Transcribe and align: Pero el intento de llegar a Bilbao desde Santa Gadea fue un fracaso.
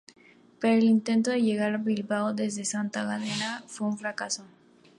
Pero 0.59 0.79
el 0.79 0.85
intento 0.85 1.29
de 1.29 1.43
llegar 1.43 1.75
a 1.75 1.77
Bilbao 1.77 2.33
desde 2.33 2.65
Santa 2.65 3.03
Gadea 3.03 3.63
fue 3.67 3.85
un 3.87 3.99
fracaso. 3.99 4.45